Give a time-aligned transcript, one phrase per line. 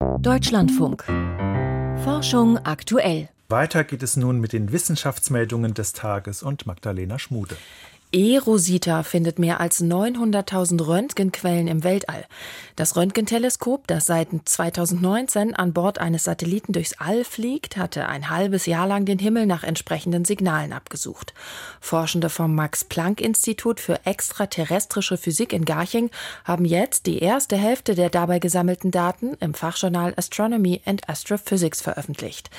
[0.00, 1.04] Deutschlandfunk.
[2.04, 3.28] Forschung aktuell.
[3.50, 7.56] Weiter geht es nun mit den Wissenschaftsmeldungen des Tages und Magdalena Schmude.
[8.12, 12.26] eRosita findet mehr als 900.000 Röntgenquellen im Weltall.
[12.76, 18.66] Das Röntgenteleskop, das seit 2019 an Bord eines Satelliten durchs All fliegt, hatte ein halbes
[18.66, 21.34] Jahr lang den Himmel nach entsprechenden Signalen abgesucht.
[21.80, 26.10] Forschende vom Max-Planck-Institut für extraterrestrische Physik in Garching
[26.44, 32.50] haben jetzt die erste Hälfte der dabei gesammelten Daten im Fachjournal Astronomy and Astrophysics veröffentlicht.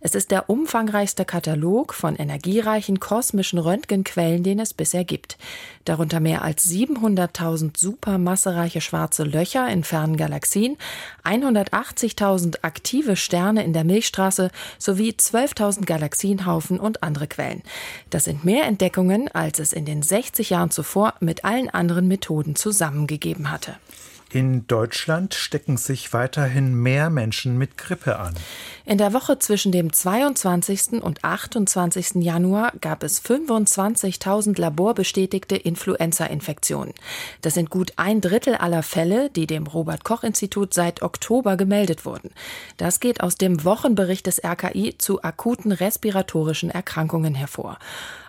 [0.00, 5.38] Es ist der umfangreichste Katalog von energiereichen kosmischen Röntgenquellen, den es bisher gibt.
[5.84, 10.76] Darunter mehr als 700.000 supermassereiche schwarze Löcher in fernen Galaxien,
[11.24, 17.62] 180.000 aktive Sterne in der Milchstraße sowie 12.000 Galaxienhaufen und andere Quellen.
[18.10, 22.54] Das sind mehr Entdeckungen, als es in den 60 Jahren zuvor mit allen anderen Methoden
[22.54, 23.74] zusammengegeben hatte.
[24.30, 28.34] In Deutschland stecken sich weiterhin mehr Menschen mit Grippe an.
[28.84, 31.02] In der Woche zwischen dem 22.
[31.02, 32.16] und 28.
[32.16, 36.92] Januar gab es 25.000 laborbestätigte Influenza-Infektionen.
[37.40, 42.04] Das sind gut ein Drittel aller Fälle, die dem Robert Koch Institut seit Oktober gemeldet
[42.04, 42.30] wurden.
[42.76, 47.78] Das geht aus dem Wochenbericht des RKI zu akuten respiratorischen Erkrankungen hervor.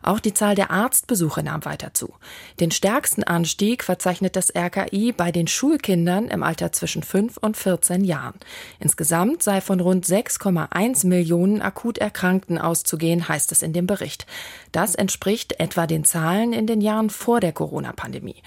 [0.00, 2.14] Auch die Zahl der Arztbesuche nahm weiter zu.
[2.60, 8.04] Den stärksten Anstieg verzeichnet das RKI bei den Schulkindern im Alter zwischen 5 und 14
[8.04, 8.38] Jahren.
[8.80, 14.26] Insgesamt sei von rund 6,1 Millionen akut Erkrankten auszugehen, heißt es in dem Bericht.
[14.72, 18.42] Das entspricht etwa den Zahlen in den Jahren vor der Corona-Pandemie.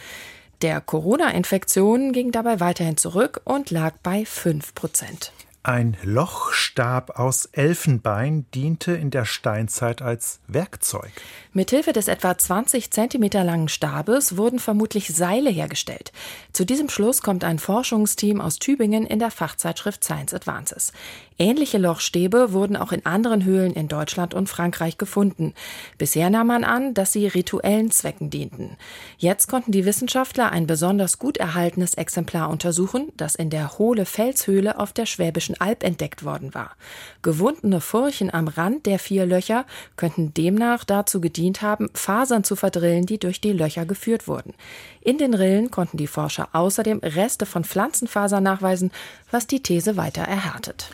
[0.62, 5.34] Der Corona-Infektion ging dabei weiterhin zurück und lag bei 5 Prozent.
[5.64, 11.12] Ein Lochstab aus Elfenbein diente in der Steinzeit als Werkzeug.
[11.54, 16.14] Mithilfe des etwa 20 Zentimeter langen Stabes wurden vermutlich Seile hergestellt.
[16.52, 20.94] Zu diesem Schluss kommt ein Forschungsteam aus Tübingen in der Fachzeitschrift Science Advances.
[21.42, 25.56] Ähnliche Lochstäbe wurden auch in anderen Höhlen in Deutschland und Frankreich gefunden.
[25.98, 28.78] Bisher nahm man an, dass sie rituellen Zwecken dienten.
[29.18, 34.78] Jetzt konnten die Wissenschaftler ein besonders gut erhaltenes Exemplar untersuchen, das in der Hohle Felshöhle
[34.78, 36.76] auf der Schwäbischen Alb entdeckt worden war.
[37.24, 39.66] Gewundene Furchen am Rand der vier Löcher
[39.96, 44.54] könnten demnach dazu gedient haben, Fasern zu verdrillen, die durch die Löcher geführt wurden.
[45.02, 48.92] In den Rillen konnten die Forscher außerdem Reste von Pflanzenfasern nachweisen,
[49.32, 50.92] was die These weiter erhärtet.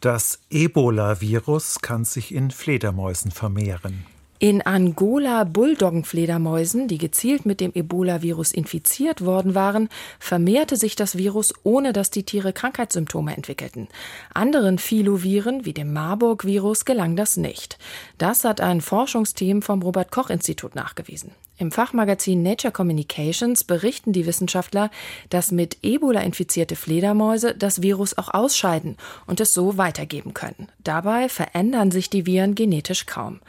[0.00, 4.06] Das Ebola-Virus kann sich in Fledermäusen vermehren.
[4.40, 9.88] In Angola Bulldoggenfledermäusen, die gezielt mit dem Ebola-Virus infiziert worden waren,
[10.20, 13.88] vermehrte sich das Virus, ohne dass die Tiere Krankheitssymptome entwickelten.
[14.32, 17.78] Anderen Filoviren, wie dem Marburg-Virus, gelang das nicht.
[18.16, 21.32] Das hat ein Forschungsteam vom Robert-Koch-Institut nachgewiesen.
[21.56, 24.92] Im Fachmagazin Nature Communications berichten die Wissenschaftler,
[25.30, 30.68] dass mit Ebola infizierte Fledermäuse das Virus auch ausscheiden und es so weitergeben können.
[30.84, 33.40] Dabei verändern sich die Viren genetisch kaum.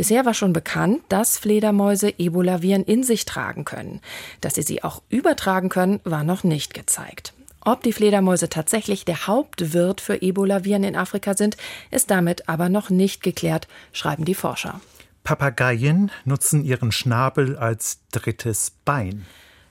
[0.00, 4.00] Bisher war schon bekannt, dass Fledermäuse Ebola-Viren in sich tragen können.
[4.40, 7.34] Dass sie sie auch übertragen können, war noch nicht gezeigt.
[7.60, 11.58] Ob die Fledermäuse tatsächlich der Hauptwirt für Ebola-Viren in Afrika sind,
[11.90, 14.80] ist damit aber noch nicht geklärt, schreiben die Forscher.
[15.22, 19.26] Papageien nutzen ihren Schnabel als drittes Bein.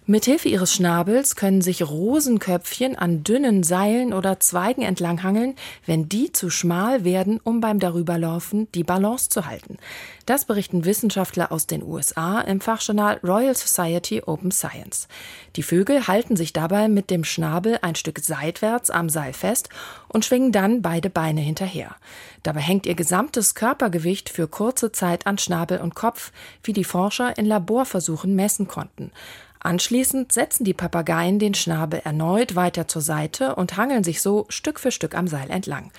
[0.09, 5.53] Mithilfe ihres Schnabels können sich Rosenköpfchen an dünnen Seilen oder Zweigen entlanghangeln,
[5.85, 9.77] wenn die zu schmal werden, um beim Darüberlaufen die Balance zu halten.
[10.25, 15.07] Das berichten Wissenschaftler aus den USA im Fachjournal Royal Society Open Science.
[15.55, 19.69] Die Vögel halten sich dabei mit dem Schnabel ein Stück seitwärts am Seil fest
[20.07, 21.95] und schwingen dann beide Beine hinterher.
[22.41, 26.31] Dabei hängt ihr gesamtes Körpergewicht für kurze Zeit an Schnabel und Kopf,
[26.63, 29.11] wie die Forscher in Laborversuchen messen konnten.
[29.59, 34.79] Anschließend setzen die Papageien den Schnabel erneut weiter zur Seite und hangeln sich so Stück
[34.79, 35.91] für Stück am Seil entlang.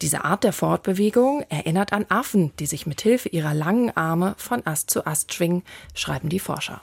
[0.00, 4.66] Diese Art der Fortbewegung erinnert an Affen, die sich mit Hilfe ihrer langen Arme von
[4.66, 5.62] Ast zu Ast schwingen,
[5.94, 6.80] schreiben die Forscher.